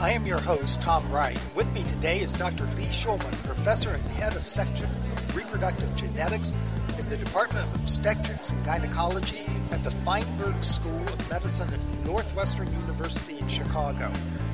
[0.00, 1.38] I am your host, Tom Wright.
[1.54, 2.64] With me today is Dr.
[2.74, 6.52] Lee Shulman, professor and head of section of reproductive genetics
[6.98, 12.72] in the Department of Obstetrics and Gynecology at the Feinberg School of Medicine at Northwestern
[12.80, 14.10] University in Chicago.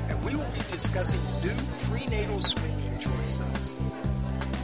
[0.09, 1.55] And we will be discussing new
[1.87, 3.71] prenatal screening choices.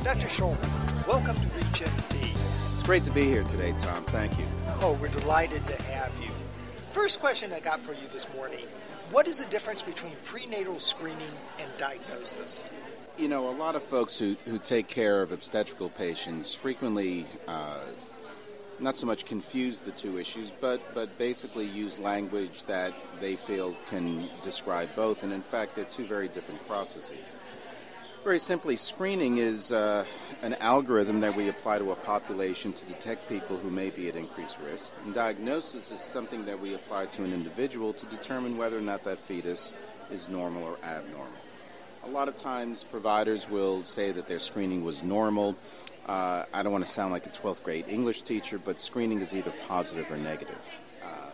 [0.03, 0.27] Dr.
[0.27, 2.73] Shulman, welcome to ReachMD.
[2.73, 4.03] It's great to be here today, Tom.
[4.07, 4.45] Thank you.
[4.81, 6.31] Oh, we're delighted to have you.
[6.91, 8.65] First question I got for you this morning
[9.13, 11.21] what is the difference between prenatal screening
[11.59, 12.63] and diagnosis?
[13.17, 17.77] You know, a lot of folks who, who take care of obstetrical patients frequently uh,
[18.79, 23.75] not so much confuse the two issues, but, but basically use language that they feel
[23.85, 25.23] can describe both.
[25.23, 27.35] And in fact, they're two very different processes.
[28.23, 30.05] Very simply, screening is uh,
[30.43, 34.15] an algorithm that we apply to a population to detect people who may be at
[34.15, 34.93] increased risk.
[35.03, 39.03] And diagnosis is something that we apply to an individual to determine whether or not
[39.03, 39.73] that fetus
[40.09, 41.33] is normal or abnormal.
[42.05, 45.57] A lot of times, providers will say that their screening was normal.
[46.05, 49.35] Uh, I don't want to sound like a 12th grade English teacher, but screening is
[49.35, 50.73] either positive or negative.
[51.03, 51.29] Uh,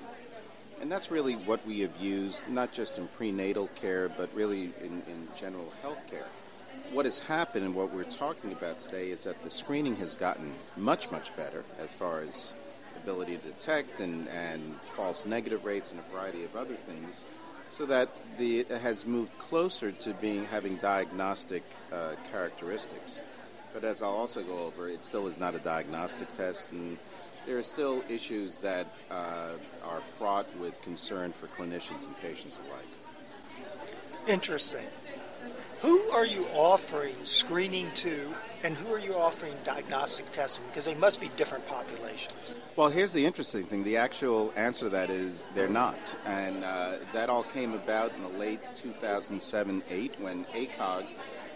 [0.82, 5.04] and that's really what we have used, not just in prenatal care, but really in,
[5.08, 6.26] in general health care
[6.94, 10.52] what has happened and what we're talking about today is that the screening has gotten
[10.78, 12.54] much, much better as far as
[13.04, 17.24] ability to detect and, and false negative rates and a variety of other things,
[17.70, 21.64] so that the, it has moved closer to being having diagnostic
[21.94, 23.24] uh, characteristics.
[23.74, 26.98] But as I'll also go over, it still is not a diagnostic test, and
[27.46, 29.54] there are still issues that uh,
[29.86, 32.88] are fraught with concern for clinicians and patients alike.
[34.28, 34.86] Interesting.
[35.82, 38.28] Who are you offering screening to,
[38.64, 40.66] and who are you offering diagnostic testing?
[40.68, 42.58] Because they must be different populations.
[42.76, 43.86] Well, here's the interesting thing.
[43.86, 46.16] The actual answer to that is they're not.
[46.26, 51.06] And uh, that all came about in the late 2007 8 when ACOG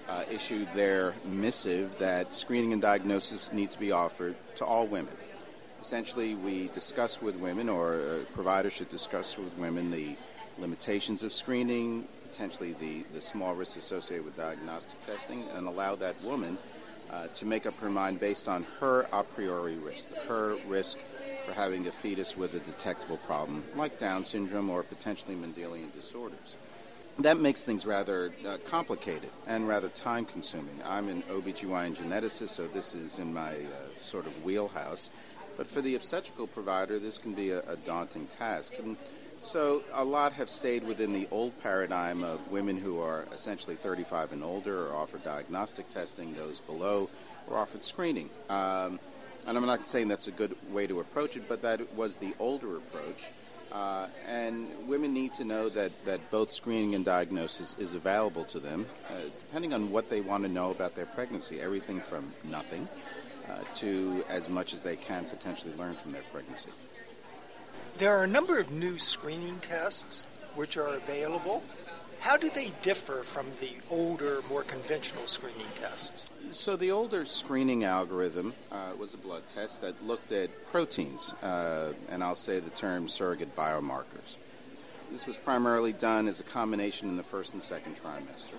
[0.07, 5.13] uh, issued their missive that screening and diagnosis need to be offered to all women.
[5.81, 10.15] Essentially, we discuss with women, or a provider should discuss with women, the
[10.59, 16.15] limitations of screening, potentially the, the small risks associated with diagnostic testing, and allow that
[16.23, 16.57] woman
[17.11, 20.97] uh, to make up her mind based on her a priori risk, her risk
[21.45, 26.57] for having a fetus with a detectable problem like Down syndrome or potentially Mendelian disorders.
[27.19, 30.79] That makes things rather uh, complicated and rather time consuming.
[30.83, 35.11] I'm an OBGYN geneticist, so this is in my uh, sort of wheelhouse.
[35.55, 38.79] But for the obstetrical provider, this can be a, a daunting task.
[38.79, 38.97] And
[39.43, 44.31] so a lot have stayed within the old paradigm of women who are essentially 35
[44.31, 47.09] and older are offered diagnostic testing, those below
[47.51, 48.29] are offered screening.
[48.49, 48.99] Um,
[49.45, 52.33] and I'm not saying that's a good way to approach it, but that was the
[52.39, 53.27] older approach.
[53.71, 58.59] Uh, and women need to know that, that both screening and diagnosis is available to
[58.59, 59.13] them, uh,
[59.47, 61.59] depending on what they want to know about their pregnancy.
[61.59, 62.87] Everything from nothing
[63.49, 66.69] uh, to as much as they can potentially learn from their pregnancy.
[67.97, 71.63] There are a number of new screening tests which are available.
[72.21, 76.31] How do they differ from the older, more conventional screening tests?
[76.49, 81.93] So, the older screening algorithm uh, was a blood test that looked at proteins, uh,
[82.09, 84.39] and I'll say the term surrogate biomarkers.
[85.11, 88.55] This was primarily done as a combination in the first and second trimester.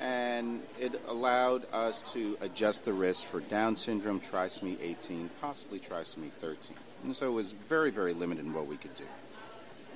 [0.00, 6.28] And it allowed us to adjust the risk for Down syndrome, trisomy 18, possibly trisomy
[6.28, 6.76] 13.
[7.04, 9.04] And so it was very, very limited in what we could do.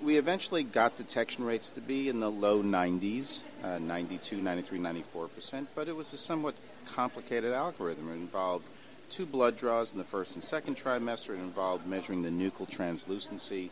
[0.03, 5.67] We eventually got detection rates to be in the low 90s, uh, 92, 93, 94%,
[5.75, 6.55] but it was a somewhat
[6.87, 8.09] complicated algorithm.
[8.11, 8.69] It involved
[9.11, 11.31] two blood draws in the first and second trimester.
[11.31, 13.71] It involved measuring the nuchal translucency,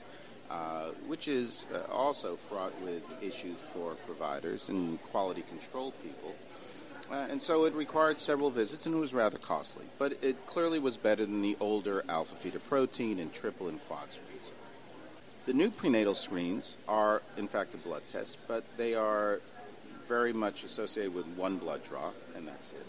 [0.50, 6.34] uh, which is uh, also fraught with issues for providers and quality control people.
[7.10, 9.84] Uh, and so it required several visits and it was rather costly.
[9.98, 14.50] But it clearly was better than the older alpha fetoprotein and triple and quad screens.
[15.46, 19.40] The new prenatal screens are, in fact, a blood test, but they are
[20.08, 22.86] very much associated with one blood draw, and that's it.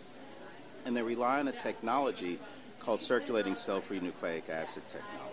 [0.85, 2.39] And they rely on a technology
[2.79, 5.26] called circulating cell free nucleic acid technology.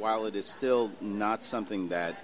[0.00, 2.16] While it is still not something that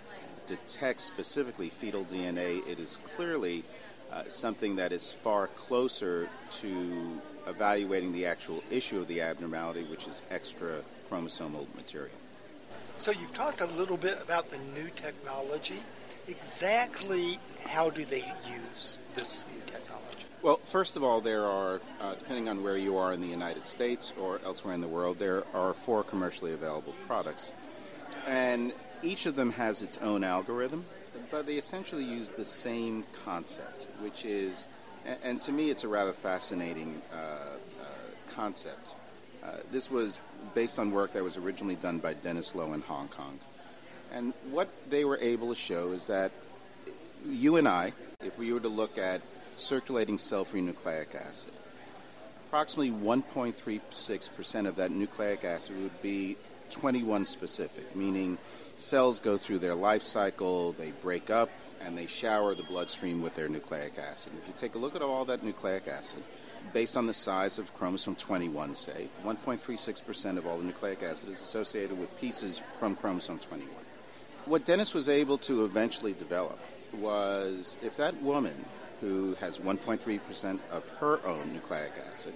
[0.46, 3.64] detects specifically fetal DNA, it is clearly
[4.10, 10.08] uh, something that is far closer to evaluating the actual issue of the abnormality, which
[10.08, 10.80] is extra
[11.10, 12.16] chromosomal material.
[12.96, 15.82] So you've talked a little bit about the new technology.
[16.28, 19.44] Exactly how do they use this?
[20.42, 23.66] Well, first of all, there are, uh, depending on where you are in the United
[23.66, 27.52] States or elsewhere in the world, there are four commercially available products.
[28.28, 28.72] And
[29.02, 30.84] each of them has its own algorithm
[31.30, 34.68] but they essentially use the same concept, which is,
[35.22, 37.84] and, to me, it's a rather fascinating uh, uh,
[38.28, 38.94] concept.
[39.44, 40.20] Uh, this was
[40.54, 43.38] based on work that was originally done by Dennis Lo in Hong Kong.
[44.12, 46.32] And what they were able to show is that
[47.28, 47.92] you and I,
[48.24, 49.20] if we were to look at
[49.58, 51.52] circulating free nucleic acid,
[52.46, 56.36] approximately 1.36% of that nucleic acid would be
[56.70, 58.38] 21 specific, meaning
[58.76, 61.50] cells go through their life cycle, they break up,
[61.84, 64.32] and they shower the bloodstream with their nucleic acid.
[64.40, 66.22] If you take a look at all that nucleic acid,
[66.72, 71.40] based on the size of chromosome 21, say, 1.36% of all the nucleic acid is
[71.40, 73.70] associated with pieces from chromosome 21.
[74.46, 76.58] What Dennis was able to eventually develop
[76.94, 78.54] was if that woman
[79.00, 82.34] who has 1.3% of her own nucleic acid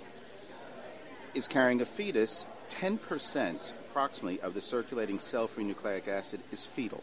[1.34, 7.02] is carrying a fetus, 10% approximately of the circulating cell free nucleic acid is fetal.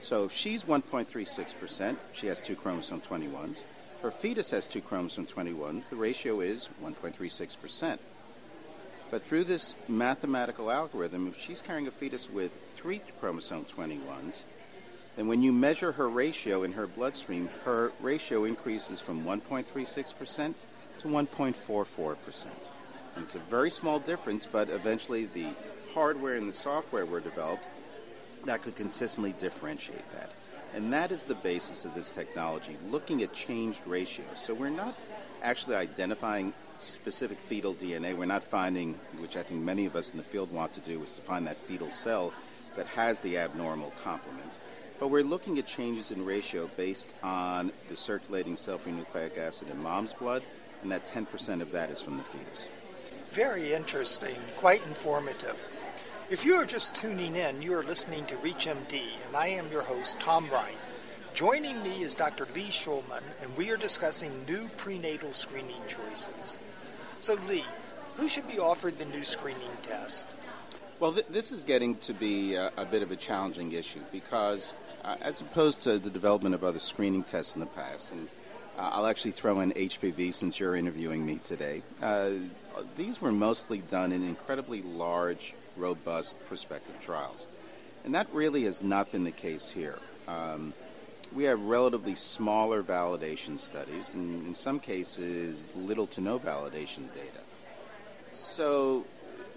[0.00, 3.64] So if she's 1.36%, she has two chromosome 21s.
[4.02, 5.88] Her fetus has two chromosome 21s.
[5.88, 7.98] The ratio is 1.36%.
[9.10, 14.44] But through this mathematical algorithm, if she's carrying a fetus with three chromosome 21s,
[15.16, 20.54] then when you measure her ratio in her bloodstream, her ratio increases from 1.36%
[20.98, 22.68] to 1.44%.
[23.16, 25.48] And it's a very small difference, but eventually the
[25.94, 27.66] hardware and the software were developed
[28.44, 30.32] that could consistently differentiate that.
[30.74, 34.38] And that is the basis of this technology, looking at changed ratios.
[34.38, 34.94] So we're not
[35.42, 38.14] actually identifying specific fetal DNA.
[38.14, 41.02] We're not finding, which I think many of us in the field want to do,
[41.02, 42.34] is to find that fetal cell
[42.76, 44.50] that has the abnormal complement.
[44.98, 49.82] But we're looking at changes in ratio based on the circulating free nucleic acid in
[49.82, 50.42] mom's blood,
[50.82, 52.70] and that 10% of that is from the fetus.
[53.30, 55.62] Very interesting, quite informative.
[56.30, 59.82] If you are just tuning in, you are listening to ReachMD, and I am your
[59.82, 60.78] host, Tom Wright.
[61.34, 62.46] Joining me is Dr.
[62.54, 66.58] Lee Shulman, and we are discussing new prenatal screening choices.
[67.20, 67.64] So, Lee,
[68.16, 70.26] who should be offered the new screening test?
[70.98, 74.76] Well, th- this is getting to be a, a, bit of a challenging issue because,
[75.20, 78.28] as opposed to the development of other screening tests in the past, and
[78.78, 82.30] uh, I'll actually throw in HPV since you're interviewing me today, uh,
[82.96, 87.48] these were mostly done in incredibly large, robust prospective trials.
[88.04, 89.98] And that really has not been the case here.
[90.28, 90.74] Um,
[91.34, 97.40] we have relatively smaller validation studies, and in some cases, little to no validation data.
[98.32, 99.04] So,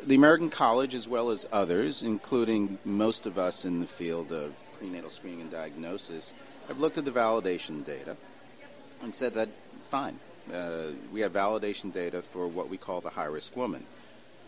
[0.06, 4.56] the American College, as well as others, including most of us in the field of
[4.78, 6.34] prenatal screening and diagnosis,
[6.68, 8.16] have looked at the validation data
[9.02, 9.50] and said that
[9.82, 10.20] fine,
[10.54, 13.86] uh, we have validation data for what we call the high risk woman.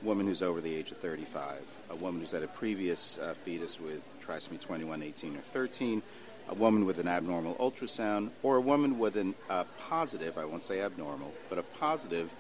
[0.01, 3.79] Woman who's over the age of 35, a woman who's had a previous uh, fetus
[3.79, 6.01] with trisomy 21, 18, or 13,
[6.49, 10.63] a woman with an abnormal ultrasound, or a woman with a uh, positive, I won't
[10.63, 12.33] say abnormal, but a positive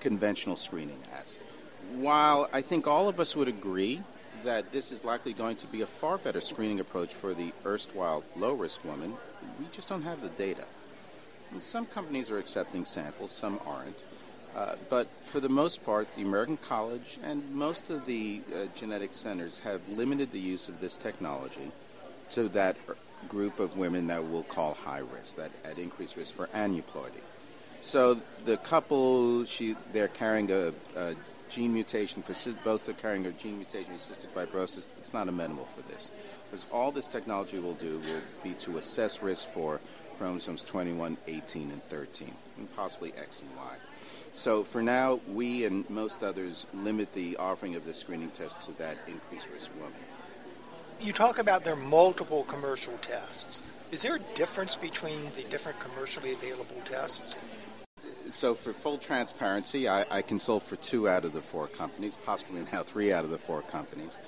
[0.00, 1.42] conventional screening assay.
[1.94, 4.00] While I think all of us would agree
[4.42, 8.24] that this is likely going to be a far better screening approach for the erstwhile
[8.36, 9.14] low risk woman,
[9.60, 10.64] we just don't have the data.
[11.52, 14.02] And some companies are accepting samples, some aren't.
[14.56, 19.12] Uh, but for the most part, the American College and most of the uh, genetic
[19.12, 21.70] centers have limited the use of this technology
[22.30, 22.76] to that
[23.28, 27.22] group of women that we'll call high risk, that at increased risk for aneuploidy.
[27.80, 31.14] So the couple, she they're carrying a, a
[31.54, 32.34] gene mutation for
[32.64, 34.90] both occurring a gene mutation for cystic fibrosis.
[34.98, 36.10] It's not amenable for this,
[36.50, 39.80] because all this technology will do will be to assess risk for
[40.18, 43.76] chromosomes 21, 18, and 13, and possibly X and Y.
[44.32, 48.76] So for now, we and most others limit the offering of the screening test to
[48.78, 49.92] that increased risk woman.
[51.00, 53.72] You talk about there are multiple commercial tests.
[53.92, 57.63] Is there a difference between the different commercially available tests?
[58.30, 62.62] So, for full transparency, I, I consult for two out of the four companies, possibly
[62.72, 64.18] now three out of the four companies.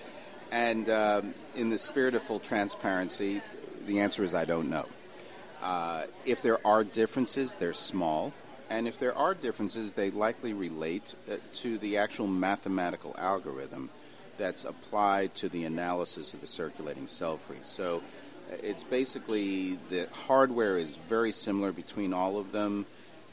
[0.53, 3.41] And um, in the spirit of full transparency,
[3.87, 4.87] the answer is I don't know.
[5.63, 8.33] Uh, if there are differences, they're small.
[8.69, 13.91] And if there are differences, they likely relate uh, to the actual mathematical algorithm
[14.39, 17.59] that's applied to the analysis of the circulating cell free.
[17.63, 18.03] So
[18.51, 22.87] uh, it's basically the hardware is very similar between all of them.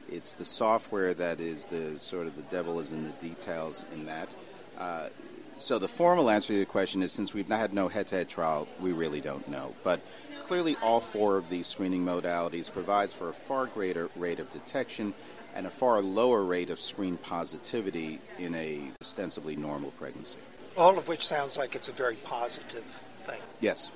[0.09, 4.05] It's the software that is the sort of the devil is in the details in
[4.05, 4.29] that.
[4.77, 5.09] Uh,
[5.57, 8.67] so the formal answer to the question is since we've not had no head-to-head trial,
[8.79, 9.73] we really don't know.
[9.83, 10.01] But
[10.41, 15.13] clearly, all four of these screening modalities provides for a far greater rate of detection
[15.55, 20.39] and a far lower rate of screen positivity in a ostensibly normal pregnancy.
[20.77, 23.39] All of which sounds like it's a very positive thing.
[23.61, 23.91] Yes.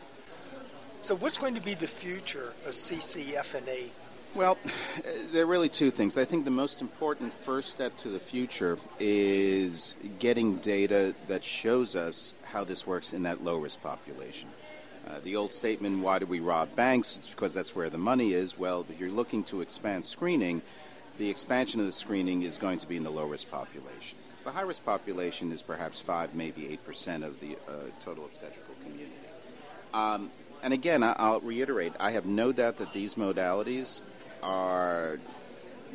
[1.02, 3.90] So, what's going to be the future of CCFNA?
[4.36, 4.58] Well,
[5.32, 6.18] there are really two things.
[6.18, 11.96] I think the most important first step to the future is getting data that shows
[11.96, 14.50] us how this works in that low risk population.
[15.08, 17.18] Uh, the old statement, why do we rob banks?
[17.18, 18.60] It's because that's where the money is.
[18.60, 20.62] Well, if you're looking to expand screening,
[21.18, 24.18] the expansion of the screening is going to be in the low risk population.
[24.36, 28.76] So the high risk population is perhaps 5, maybe 8% of the uh, total obstetrical
[28.84, 29.14] community.
[29.94, 30.30] Um,
[30.64, 34.02] and again, I'll reiterate, I have no doubt that these modalities
[34.44, 35.20] are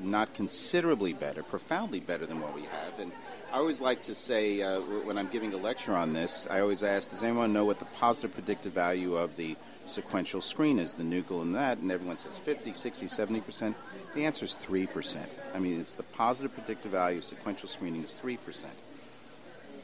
[0.03, 2.99] not considerably better, profoundly better than what we have.
[2.99, 3.13] And
[3.53, 6.83] I always like to say, uh, when I'm giving a lecture on this, I always
[6.83, 11.03] ask, does anyone know what the positive predictive value of the sequential screen is, the
[11.03, 11.79] nuchal and that?
[11.79, 13.75] And everyone says 50, 60, 70%.
[14.15, 15.55] The answer is 3%.
[15.55, 18.67] I mean, it's the positive predictive value of sequential screening is 3%.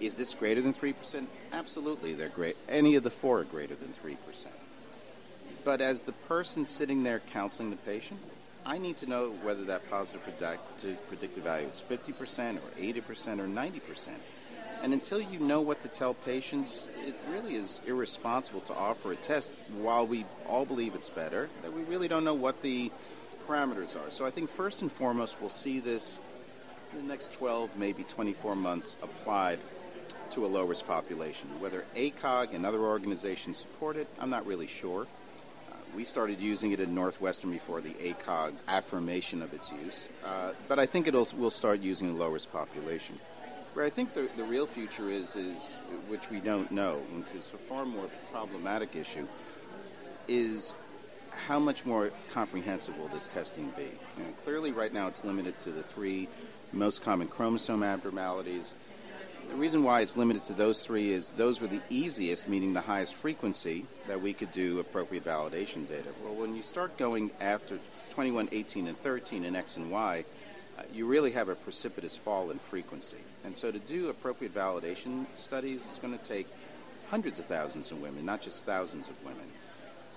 [0.00, 1.26] Is this greater than 3%?
[1.52, 2.56] Absolutely, they're great.
[2.68, 4.46] Any of the four are greater than 3%.
[5.68, 8.20] But as the person sitting there counseling the patient,
[8.64, 14.08] I need to know whether that positive predictive value is 50% or 80% or 90%.
[14.82, 19.16] And until you know what to tell patients, it really is irresponsible to offer a
[19.16, 22.90] test while we all believe it's better, that we really don't know what the
[23.46, 24.08] parameters are.
[24.08, 26.22] So I think first and foremost, we'll see this
[26.94, 29.58] in the next 12, maybe 24 months applied
[30.30, 31.50] to a low risk population.
[31.60, 35.06] Whether ACOG and other organizations support it, I'm not really sure.
[35.96, 40.78] We started using it in Northwestern before the ACOG affirmation of its use, uh, but
[40.78, 43.18] I think it'll we'll start using the low risk population.
[43.74, 45.76] Where I think the, the real future is, is
[46.08, 49.26] which we don't know, which is a far more problematic issue,
[50.26, 50.74] is
[51.46, 53.82] how much more comprehensive will this testing be?
[53.82, 56.28] You know, clearly, right now it's limited to the three
[56.72, 58.74] most common chromosome abnormalities
[59.48, 62.80] the reason why it's limited to those three is those were the easiest, meaning the
[62.80, 66.08] highest frequency, that we could do appropriate validation data.
[66.22, 67.78] Well, when you start going after
[68.10, 70.24] 21, 18, and 13 in X and Y,
[70.78, 73.22] uh, you really have a precipitous fall in frequency.
[73.44, 76.46] And so to do appropriate validation studies, it's going to take
[77.10, 79.46] hundreds of thousands of women, not just thousands of women.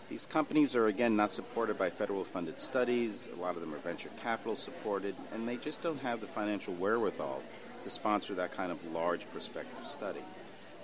[0.09, 3.29] These companies are, again, not supported by federal funded studies.
[3.33, 6.73] A lot of them are venture capital supported, and they just don't have the financial
[6.73, 7.41] wherewithal
[7.81, 10.21] to sponsor that kind of large prospective study.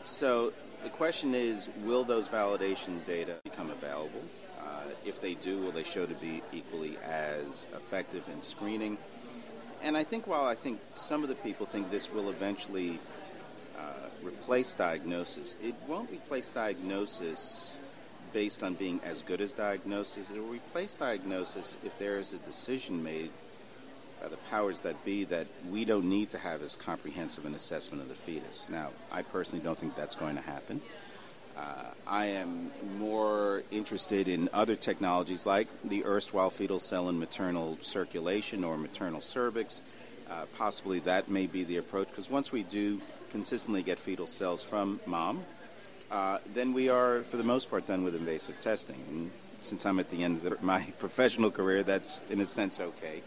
[0.03, 4.23] So the question is will those validation data become available?
[4.59, 8.97] Uh, if they do, will they show to be equally as effective in screening?
[9.83, 12.99] And I think while I think some of the people think this will eventually
[13.77, 17.77] uh, replace diagnosis, it won't replace diagnosis
[18.33, 20.31] based on being as good as diagnosis.
[20.31, 23.29] It will replace diagnosis if there is a decision made
[24.49, 28.15] powers that be that we don't need to have as comprehensive an assessment of the
[28.15, 28.69] fetus.
[28.69, 30.81] Now, I personally don't think that's going to happen.
[31.57, 37.77] Uh, I am more interested in other technologies like the erstwhile fetal cell in maternal
[37.81, 39.81] circulation or maternal cervix.
[40.29, 43.01] Uh, possibly that may be the approach because once we do
[43.31, 45.43] consistently get fetal cells from mom,
[46.11, 49.01] uh, then we are, for the most part, done with invasive testing.
[49.09, 52.79] And since I'm at the end of the, my professional career, that's in a sense
[52.79, 53.21] okay.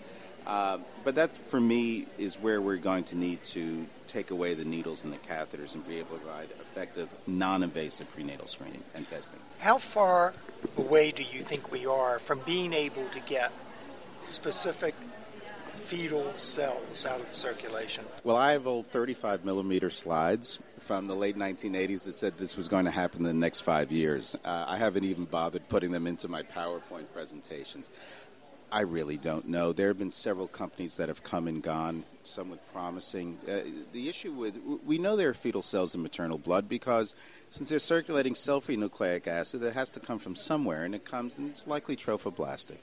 [0.47, 4.65] Uh, but that, for me, is where we're going to need to take away the
[4.65, 9.07] needles and the catheters and be able to provide effective, non invasive prenatal screening and
[9.09, 9.41] testing.
[9.61, 10.35] How far
[10.77, 13.53] away do you think we are from being able to get
[14.03, 14.95] specific
[15.91, 18.05] fetal cells out of the circulation?
[18.23, 22.69] Well, I have old 35 millimeter slides from the late 1980s that said this was
[22.69, 24.37] going to happen in the next five years.
[24.45, 27.91] Uh, I haven't even bothered putting them into my PowerPoint presentations.
[28.73, 29.73] I really don't know.
[29.73, 33.37] There have been several companies that have come and gone, some with promising.
[33.49, 33.61] Uh,
[33.93, 37.17] the issue with we know there are fetal cells in maternal blood because
[37.49, 41.39] since they're circulating cell-free nucleic acid, it has to come from somewhere, and it comes
[41.39, 42.79] and it's likely trophoblastic.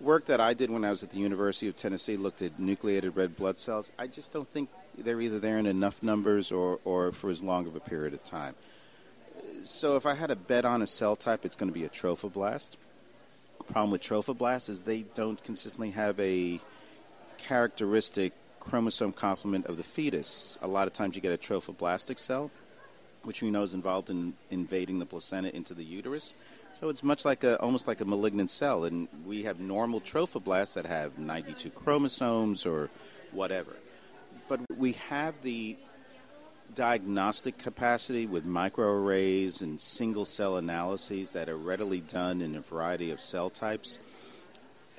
[0.00, 3.14] Work that I did when I was at the University of Tennessee looked at nucleated
[3.14, 3.92] red blood cells.
[3.98, 7.66] I just don't think they're either there in enough numbers or, or for as long
[7.66, 8.54] of a period of time.
[9.62, 11.90] So if I had to bet on a cell type, it's going to be a
[11.90, 12.78] trophoblast
[13.70, 16.60] problem with trophoblasts is they don't consistently have a
[17.38, 20.58] characteristic chromosome complement of the fetus.
[20.62, 22.50] A lot of times you get a trophoblastic cell,
[23.24, 26.34] which we know is involved in invading the placenta into the uterus.
[26.72, 30.74] So it's much like a almost like a malignant cell, and we have normal trophoblasts
[30.74, 32.90] that have 92 chromosomes or
[33.32, 33.76] whatever.
[34.48, 35.76] But we have the
[36.74, 43.10] diagnostic capacity with microarrays and single cell analyses that are readily done in a variety
[43.10, 44.00] of cell types.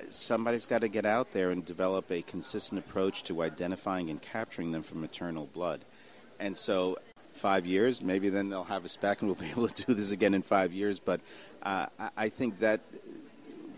[0.08, 4.72] Somebody's got to get out there and develop a consistent approach to identifying and capturing
[4.72, 5.80] them from maternal blood.
[6.40, 6.98] And so
[7.32, 8.02] five years.
[8.02, 10.42] Maybe then they'll have us back and we'll be able to do this again in
[10.42, 11.00] five years.
[11.00, 11.20] But
[11.62, 11.86] uh,
[12.16, 12.80] I think that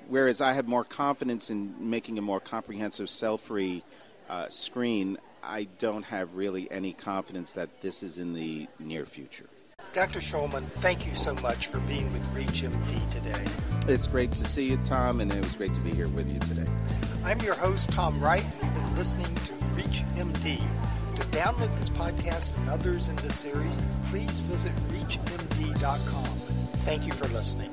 [0.08, 3.82] whereas I have more confidence in making a more comprehensive cell-free
[4.28, 9.46] uh, screen, I don't have really any confidence that this is in the near future.
[9.92, 10.18] Dr.
[10.18, 13.44] Shulman, thank you so much for being with ReachMD today.
[13.86, 16.40] It's great to see you, Tom, and it was great to be here with you
[16.40, 16.68] today.
[17.24, 20.58] I'm your host, Tom Wright, and you've been listening to ReachMD.
[21.14, 26.24] To download this podcast and others in this series, please visit ReachMD.com.
[26.84, 27.70] Thank you for listening.